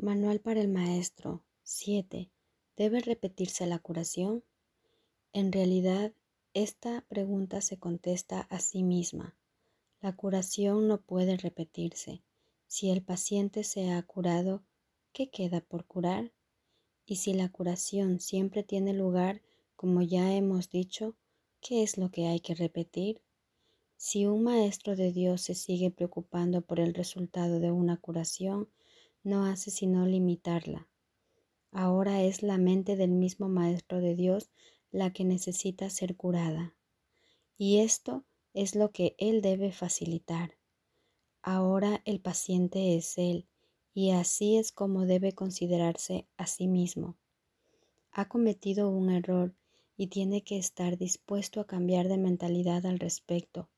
[0.00, 2.30] Manual para el maestro 7.
[2.76, 4.44] ¿Debe repetirse la curación?
[5.32, 6.12] En realidad,
[6.54, 9.36] esta pregunta se contesta a sí misma.
[10.00, 12.22] La curación no puede repetirse.
[12.68, 14.62] Si el paciente se ha curado,
[15.12, 16.30] ¿qué queda por curar?
[17.04, 19.42] Y si la curación siempre tiene lugar,
[19.74, 21.16] como ya hemos dicho,
[21.60, 23.20] ¿qué es lo que hay que repetir?
[23.96, 28.68] Si un maestro de Dios se sigue preocupando por el resultado de una curación,
[29.22, 30.88] no hace sino limitarla.
[31.70, 34.50] Ahora es la mente del mismo Maestro de Dios
[34.90, 36.74] la que necesita ser curada.
[37.58, 40.52] Y esto es lo que Él debe facilitar.
[41.42, 43.46] Ahora el paciente es Él,
[43.92, 47.16] y así es como debe considerarse a sí mismo.
[48.12, 49.54] Ha cometido un error
[49.96, 53.68] y tiene que estar dispuesto a cambiar de mentalidad al respecto.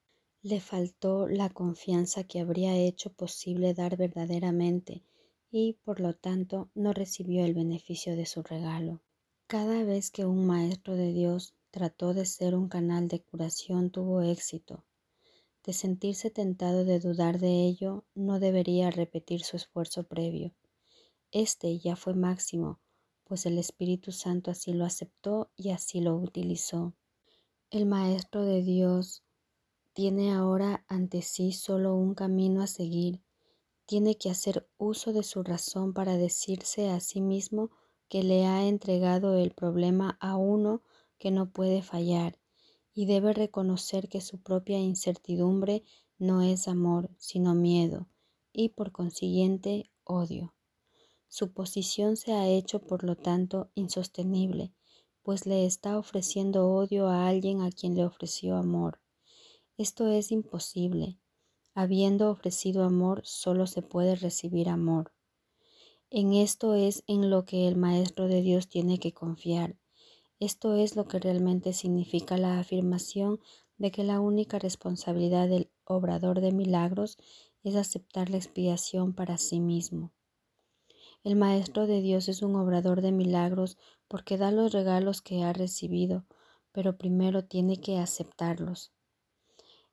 [0.43, 5.03] Le faltó la confianza que habría hecho posible dar verdaderamente
[5.51, 9.03] y por lo tanto no recibió el beneficio de su regalo.
[9.47, 14.23] Cada vez que un maestro de Dios trató de ser un canal de curación tuvo
[14.23, 14.85] éxito.
[15.65, 20.55] De sentirse tentado de dudar de ello, no debería repetir su esfuerzo previo.
[21.33, 22.81] Este ya fue máximo,
[23.25, 26.95] pues el Espíritu Santo así lo aceptó y así lo utilizó.
[27.71, 29.23] El Maestro de Dios
[29.93, 33.21] tiene ahora ante sí solo un camino a seguir
[33.91, 37.73] tiene que hacer uso de su razón para decirse a sí mismo
[38.09, 40.85] que le ha entregado el problema a uno
[41.19, 42.39] que no puede fallar
[42.95, 45.83] y debe reconocer que su propia incertidumbre
[46.19, 48.07] no es amor, sino miedo
[48.53, 50.55] y por consiguiente odio.
[51.27, 54.73] Su posición se ha hecho, por lo tanto, insostenible,
[55.25, 59.01] pues le está ofreciendo odio a alguien a quien le ofreció amor.
[59.77, 61.19] Esto es imposible,
[61.75, 65.13] Habiendo ofrecido amor, solo se puede recibir amor.
[66.11, 69.77] En esto es en lo que el Maestro de Dios tiene que confiar.
[70.41, 73.39] Esto es lo que realmente significa la afirmación
[73.79, 77.17] de que la única responsabilidad del obrador de milagros
[77.63, 80.13] es aceptar la expiación para sí mismo.
[81.23, 83.79] El Maestro de Dios es un obrador de milagros
[84.09, 86.25] porque da los regalos que ha recibido,
[86.73, 88.93] pero primero tiene que aceptarlos.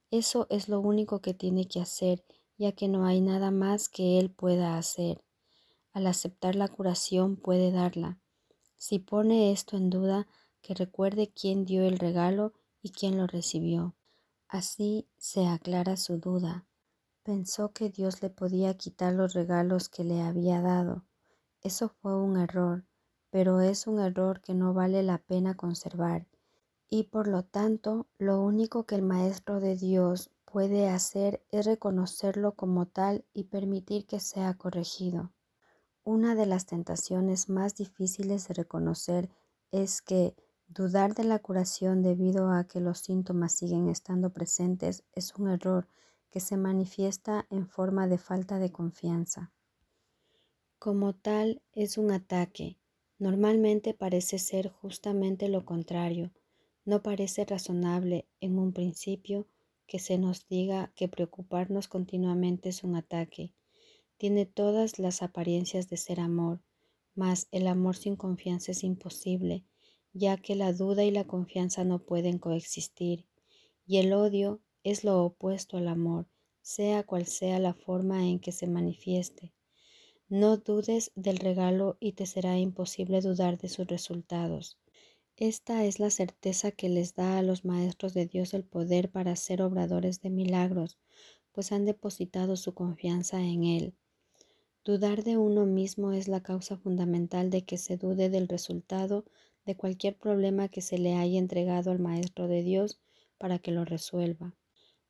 [0.10, 2.24] Eso es lo único que tiene que hacer,
[2.58, 5.22] ya que no hay nada más que él pueda hacer.
[5.92, 8.18] Al aceptar la curación puede darla.
[8.78, 10.26] Si pone esto en duda,
[10.62, 13.96] que recuerde quién dio el regalo y quién lo recibió.
[14.48, 16.66] Así se aclara su duda.
[17.24, 21.04] Pensó que Dios le podía quitar los regalos que le había dado.
[21.62, 22.86] Eso fue un error,
[23.30, 26.28] pero es un error que no vale la pena conservar
[26.90, 32.54] y por lo tanto lo único que el Maestro de Dios puede hacer es reconocerlo
[32.54, 35.34] como tal y permitir que sea corregido.
[36.04, 39.30] Una de las tentaciones más difíciles de reconocer
[39.72, 40.36] es que
[40.68, 45.90] dudar de la curación debido a que los síntomas siguen estando presentes es un error
[46.30, 49.52] que se manifiesta en forma de falta de confianza.
[50.80, 52.78] Como tal, es un ataque.
[53.20, 56.32] Normalmente parece ser justamente lo contrario,
[56.88, 59.46] no parece razonable en un principio
[59.88, 63.54] que se nos diga que preocuparnos continuamente es un ataque.
[64.16, 66.62] Tiene todas las apariencias de ser amor,
[67.14, 69.66] mas el amor sin confianza es imposible,
[70.14, 73.28] ya que la duda y la confianza no pueden coexistir,
[73.86, 76.30] y el odio es lo opuesto al amor,
[76.62, 79.54] sea cual sea la forma en que se manifieste.
[80.30, 84.80] No dudes del regalo y te será imposible dudar de sus resultados.
[85.40, 89.36] Esta es la certeza que les da a los maestros de Dios el poder para
[89.36, 90.98] ser obradores de milagros,
[91.52, 93.94] pues han depositado su confianza en Él.
[94.84, 99.26] Dudar de uno mismo es la causa fundamental de que se dude del resultado
[99.64, 103.00] de cualquier problema que se le haya entregado al Maestro de Dios
[103.38, 104.56] para que lo resuelva.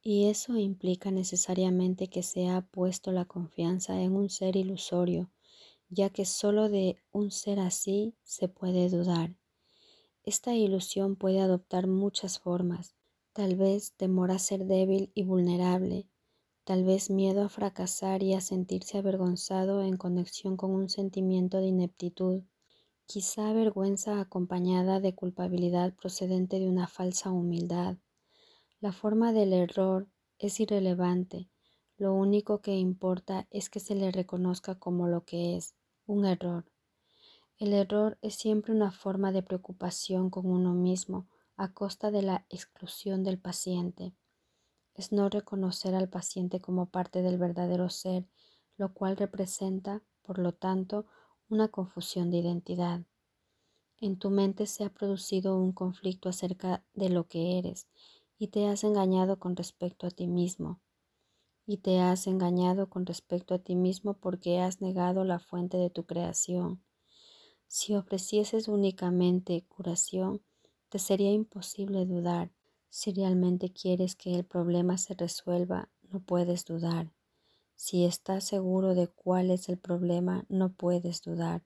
[0.02, 5.32] Y eso implica necesariamente que se ha puesto la confianza en un ser ilusorio,
[5.88, 9.34] ya que sólo de un ser así se puede dudar.
[10.28, 12.98] Esta ilusión puede adoptar muchas formas,
[13.32, 16.06] tal vez temor a ser débil y vulnerable,
[16.66, 21.68] tal vez miedo a fracasar y a sentirse avergonzado en conexión con un sentimiento de
[21.68, 22.44] ineptitud,
[23.06, 27.96] quizá vergüenza acompañada de culpabilidad procedente de una falsa humildad.
[28.82, 30.10] La forma del error
[30.40, 31.48] es irrelevante,
[31.96, 35.74] lo único que importa es que se le reconozca como lo que es,
[36.06, 36.66] un error.
[37.60, 42.46] El error es siempre una forma de preocupación con uno mismo a costa de la
[42.50, 44.14] exclusión del paciente.
[44.94, 48.28] Es no reconocer al paciente como parte del verdadero ser,
[48.78, 51.08] lo cual representa, por lo tanto,
[51.50, 53.02] una confusión de identidad.
[54.00, 57.88] En tu mente se ha producido un conflicto acerca de lo que eres
[58.38, 60.80] y te has engañado con respecto a ti mismo.
[61.66, 65.90] Y te has engañado con respecto a ti mismo porque has negado la fuente de
[65.90, 66.84] tu creación.
[67.68, 70.42] Si ofrecieses únicamente curación,
[70.90, 72.52] te sería imposible dudar.
[72.90, 77.12] Si realmente quieres que el problema se resuelva, no puedes dudar.
[77.76, 81.64] Si estás seguro de cuál es el problema, no puedes dudar.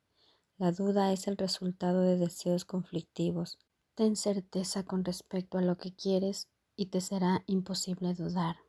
[0.58, 3.58] La duda es el resultado de deseos conflictivos.
[3.96, 8.62] Ten certeza con respecto a lo que quieres y te será imposible dudar.